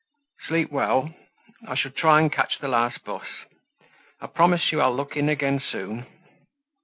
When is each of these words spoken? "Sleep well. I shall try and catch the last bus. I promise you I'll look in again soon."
"Sleep 0.47 0.71
well. 0.71 1.13
I 1.67 1.75
shall 1.75 1.91
try 1.91 2.21
and 2.21 2.31
catch 2.33 2.57
the 2.57 2.67
last 2.67 3.03
bus. 3.05 3.27
I 4.19 4.25
promise 4.25 4.71
you 4.71 4.81
I'll 4.81 4.95
look 4.95 5.15
in 5.15 5.29
again 5.29 5.59
soon." 5.71 6.07